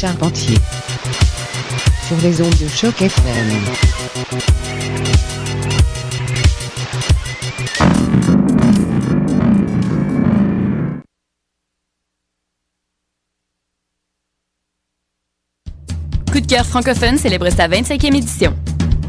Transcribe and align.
Charpentier. 0.00 0.56
Sur 2.08 2.16
les 2.22 2.40
ondes 2.40 2.56
de 2.58 2.68
choc 2.68 3.02
FM. 3.02 3.48
Coup 16.32 16.40
de 16.40 16.46
cœur 16.46 16.64
francophone 16.64 17.18
célèbre 17.18 17.50
sa 17.50 17.68
25e 17.68 18.16
édition. 18.16 18.56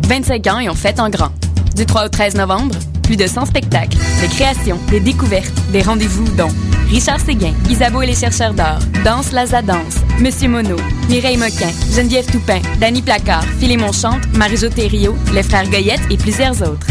25 0.10 0.48
ans 0.48 0.60
et 0.60 0.70
on 0.70 0.76
fête 0.76 1.00
en 1.00 1.10
grand. 1.10 1.32
Du 1.74 1.86
3 1.86 2.08
au 2.08 2.10
13 2.10 2.36
novembre, 2.36 2.76
de 3.18 3.28
100 3.28 3.46
spectacles, 3.46 3.98
des 4.22 4.28
créations, 4.28 4.80
des 4.90 5.00
découvertes, 5.00 5.54
des 5.72 5.82
rendez-vous 5.82 6.28
dont 6.36 6.52
Richard 6.90 7.20
Séguin, 7.20 7.54
Isabeau 7.70 8.02
et 8.02 8.08
les 8.08 8.16
chercheurs 8.16 8.54
d'or, 8.54 8.80
Danse 9.06 9.32
Laza 9.32 9.62
Danse, 9.62 9.98
Monsieur 10.20 10.50
Mono, 10.50 10.76
Mireille 11.10 11.38
Moquin, 11.38 11.72
Geneviève 11.96 12.26
Toupin, 12.26 12.60
Danny 12.80 13.02
Placard, 13.02 13.46
Philémon 13.60 13.92
Chante, 13.92 14.22
Marie-Jo 14.36 14.70
Thériault, 14.70 15.16
les 15.34 15.44
frères 15.44 15.70
Goyette 15.70 16.02
et 16.10 16.18
plusieurs 16.18 16.62
autres. 16.62 16.88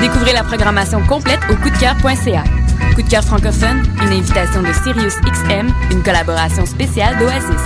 Découvrez 0.00 0.32
la 0.32 0.44
programmation 0.44 1.04
complète 1.06 1.40
au 1.50 1.56
coupdecoeur.ca. 1.56 2.44
Coup 2.94 3.02
de 3.02 3.08
cœur 3.08 3.24
francophone, 3.24 3.82
une 4.02 4.12
invitation 4.12 4.62
de 4.62 4.72
Sirius 4.84 5.14
XM, 5.24 5.72
une 5.90 6.02
collaboration 6.02 6.64
spéciale 6.64 7.18
d'Oasis. 7.18 7.62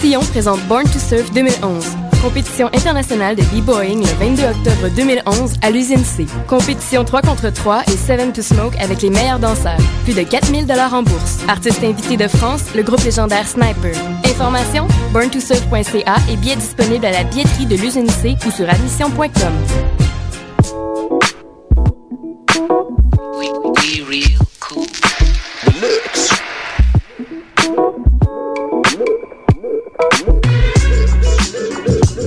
Sion 0.00 0.20
présente 0.20 0.60
Born 0.66 0.84
to 0.84 0.98
Surf 0.98 1.30
2011. 1.32 2.07
Compétition 2.22 2.68
internationale 2.74 3.36
de 3.36 3.42
b-boying 3.42 4.00
le 4.00 4.12
22 4.18 4.44
octobre 4.44 4.88
2011 4.96 5.54
à 5.62 5.70
l'usine 5.70 6.04
C. 6.04 6.26
Compétition 6.48 7.04
3 7.04 7.22
contre 7.22 7.50
3 7.50 7.82
et 7.86 7.96
7 7.96 8.32
to 8.32 8.42
Smoke 8.42 8.76
avec 8.80 9.02
les 9.02 9.10
meilleurs 9.10 9.38
danseurs. 9.38 9.78
Plus 10.04 10.14
de 10.14 10.22
4000 10.22 10.66
dollars 10.66 10.94
en 10.94 11.02
bourse. 11.02 11.38
Artiste 11.46 11.82
invité 11.84 12.16
de 12.16 12.26
France, 12.26 12.64
le 12.74 12.82
groupe 12.82 13.04
légendaire 13.04 13.46
Sniper. 13.46 13.94
Information 14.24 14.88
borntosurf.ca 15.12 16.16
et 16.30 16.36
billets 16.36 16.56
disponibles 16.56 17.06
à 17.06 17.12
la 17.12 17.24
billetterie 17.24 17.66
de 17.66 17.76
l'usine 17.76 18.08
C 18.08 18.36
ou 18.46 18.50
sur 18.50 18.68
admission.com. 18.68 19.52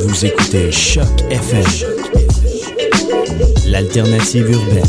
Vous 0.03 0.25
écoutez 0.25 0.71
Choc 0.71 1.05
FM, 1.29 1.63
l'alternative 3.67 4.49
urbaine. 4.49 4.83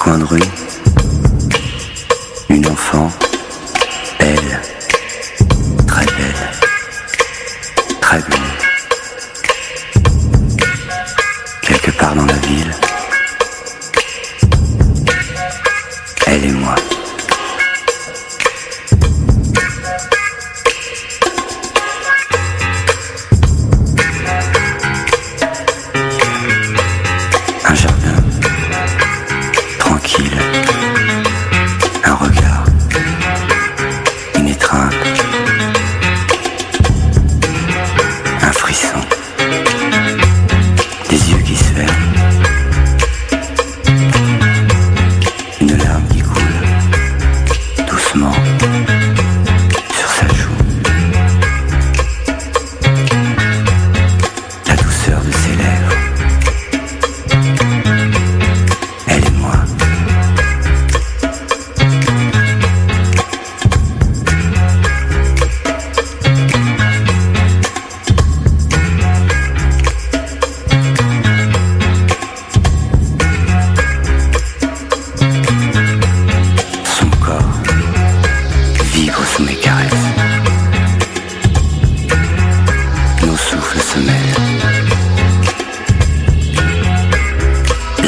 Coin 0.00 0.18
de 0.18 0.24
rue, 0.24 0.40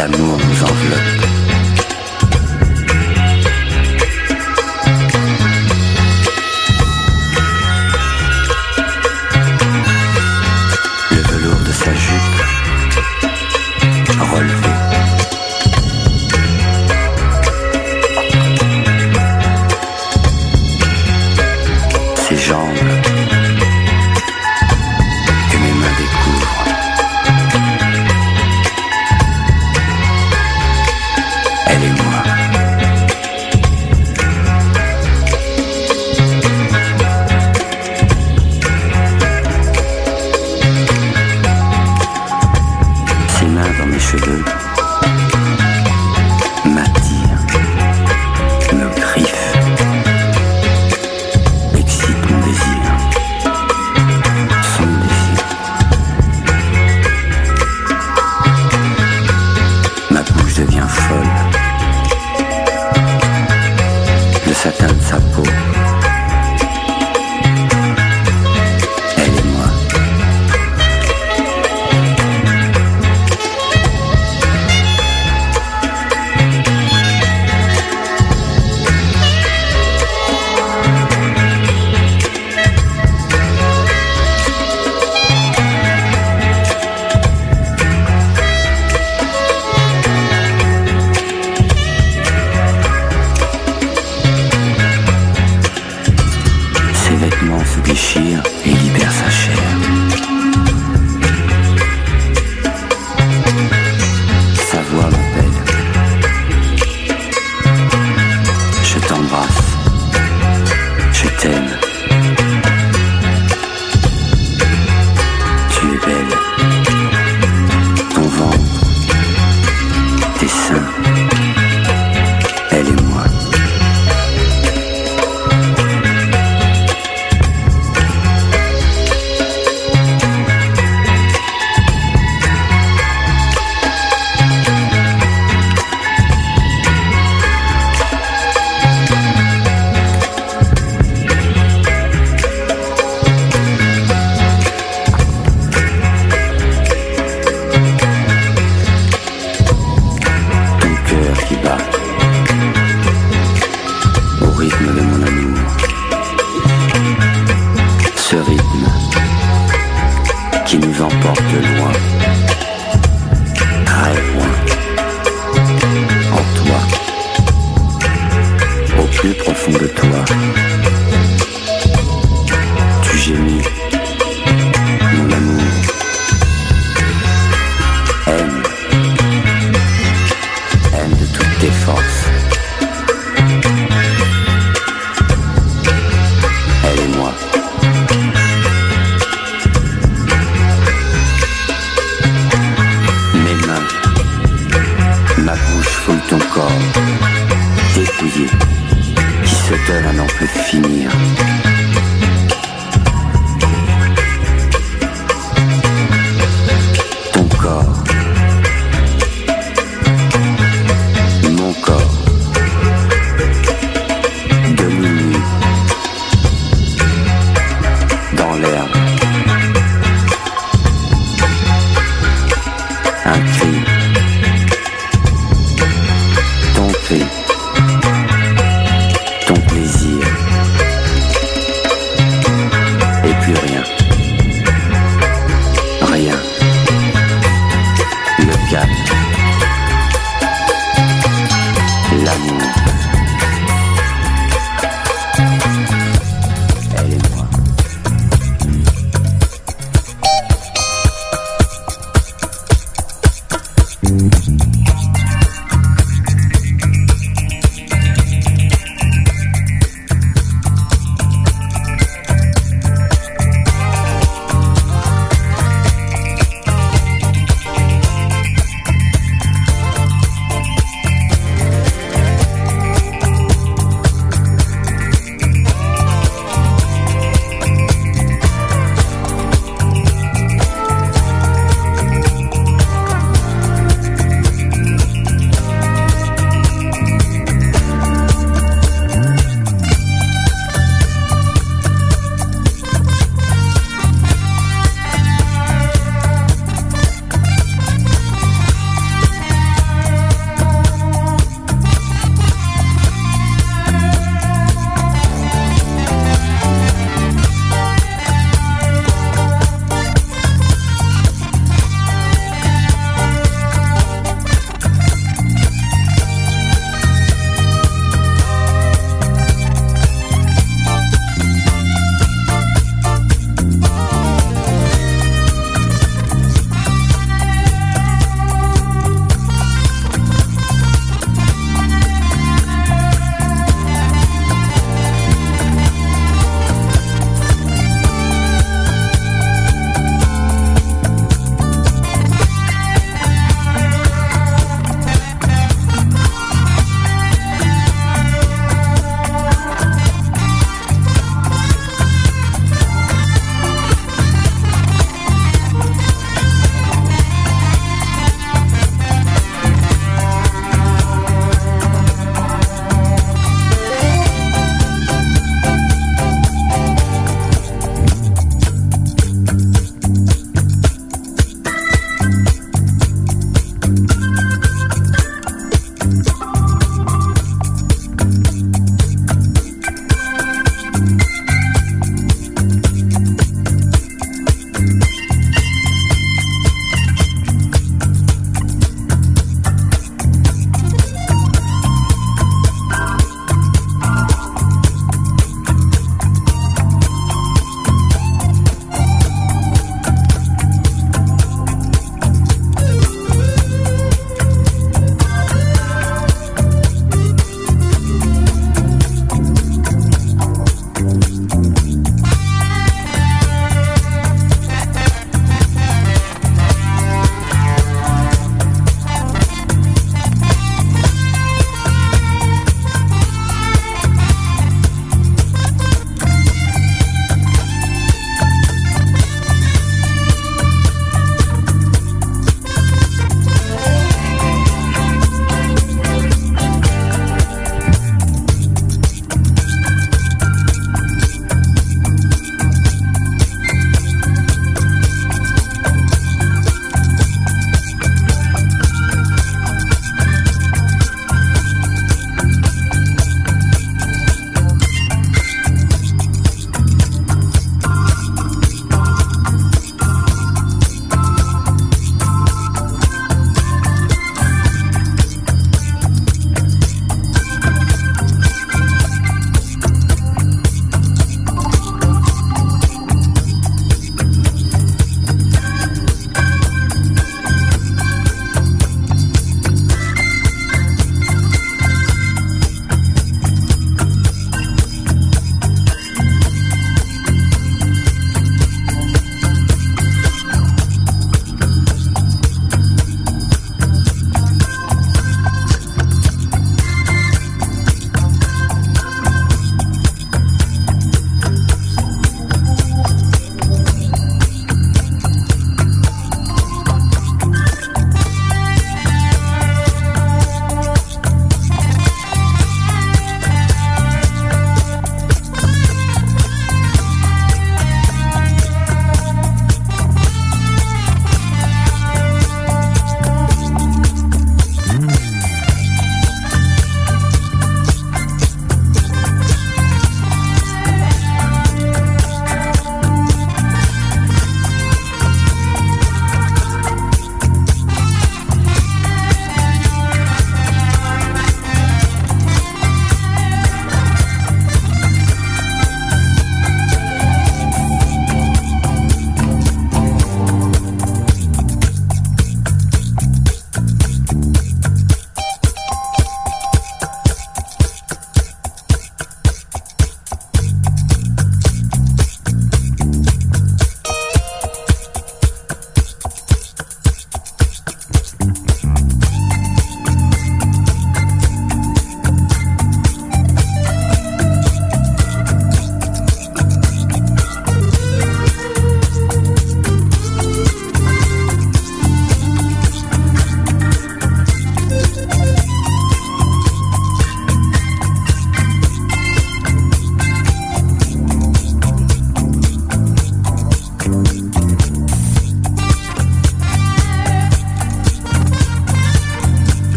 l'amour 0.00 0.38
nous 0.38 0.62
enveloppe. 0.62 1.29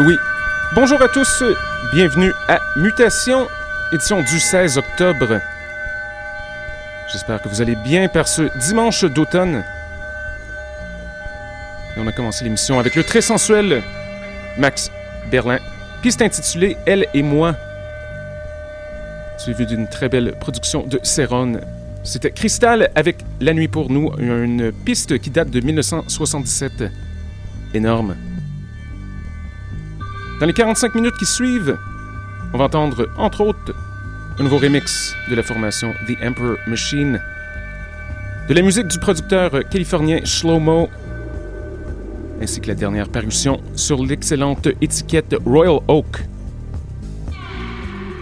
Oui, 0.00 0.18
bonjour 0.74 1.00
à 1.02 1.08
tous, 1.08 1.42
bienvenue 1.92 2.32
à 2.48 2.60
Mutation, 2.76 3.46
édition 3.92 4.22
du 4.22 4.40
16 4.40 4.78
octobre. 4.78 5.40
J'espère 7.12 7.42
que 7.42 7.48
vous 7.48 7.60
allez 7.60 7.76
bien 7.76 8.08
par 8.08 8.26
ce 8.26 8.42
dimanche 8.60 9.04
d'automne. 9.04 9.62
Et 11.96 12.00
on 12.00 12.06
a 12.06 12.12
commencé 12.12 12.44
l'émission 12.44 12.78
avec 12.78 12.94
le 12.94 13.04
très 13.04 13.20
sensuel 13.20 13.82
Max 14.58 14.90
Berlin, 15.30 15.58
piste 16.02 16.22
intitulée 16.22 16.76
Elle 16.86 17.06
et 17.12 17.22
moi, 17.22 17.54
suivi 19.36 19.66
d'une 19.66 19.86
très 19.86 20.08
belle 20.08 20.32
production 20.40 20.86
de 20.86 20.98
Céron. 21.02 21.60
C'était 22.04 22.30
Cristal 22.30 22.90
avec 22.94 23.18
La 23.40 23.52
nuit 23.52 23.68
pour 23.68 23.90
nous, 23.90 24.12
une 24.18 24.72
piste 24.72 25.18
qui 25.18 25.28
date 25.28 25.50
de 25.50 25.60
1977. 25.60 26.84
Énorme. 27.74 28.16
Dans 30.40 30.46
les 30.46 30.54
45 30.54 30.94
minutes 30.94 31.16
qui 31.18 31.26
suivent, 31.26 31.76
on 32.54 32.56
va 32.56 32.64
entendre, 32.64 33.10
entre 33.18 33.42
autres, 33.42 33.74
un 34.38 34.42
nouveau 34.42 34.56
remix 34.56 35.14
de 35.28 35.34
la 35.34 35.42
formation 35.42 35.92
The 36.08 36.16
Emperor 36.24 36.56
Machine, 36.66 37.20
de 38.48 38.54
la 38.54 38.62
musique 38.62 38.86
du 38.86 38.98
producteur 38.98 39.50
californien 39.68 40.24
Shlomo, 40.24 40.88
ainsi 42.40 42.62
que 42.62 42.68
la 42.68 42.74
dernière 42.74 43.10
parution 43.10 43.60
sur 43.76 44.02
l'excellente 44.02 44.66
étiquette 44.80 45.36
Royal 45.44 45.80
Oak. 45.88 46.24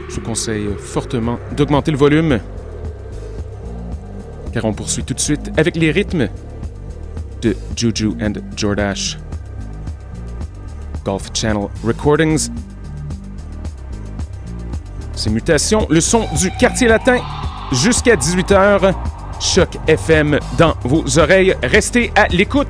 Je 0.09 0.17
vous 0.17 0.21
conseille 0.23 0.71
fortement 0.77 1.39
d'augmenter 1.57 1.93
le 1.93 1.99
volume, 1.99 2.41
car 4.53 4.65
on 4.65 4.73
poursuit 4.73 5.05
tout 5.05 5.15
de 5.15 5.21
suite 5.21 5.53
avec 5.57 5.77
les 5.77 5.93
rythmes 5.93 6.29
de 7.43 7.55
Juju 7.77 8.15
and 8.21 8.33
Jordash. 8.57 9.19
Golf 11.09 11.31
Channel 11.33 11.69
Recordings. 11.83 12.51
Ces 15.15 15.31
mutations, 15.31 15.87
le 15.89 16.03
son 16.03 16.27
du 16.39 16.51
quartier 16.51 16.87
latin 16.87 17.17
jusqu'à 17.73 18.15
18h. 18.15 18.93
Choc 19.41 19.79
FM 19.87 20.39
dans 20.59 20.75
vos 20.85 21.19
oreilles. 21.19 21.57
Restez 21.63 22.13
à 22.15 22.27
l'écoute. 22.29 22.69